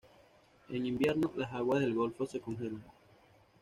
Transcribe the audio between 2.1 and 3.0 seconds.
se congelan.